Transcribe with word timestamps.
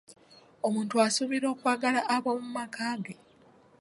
Omuntu 0.67 0.95
asuubirwa 1.05 1.47
okwagala 1.53 2.01
aboomumaka 2.15 2.85
ge. 3.03 3.15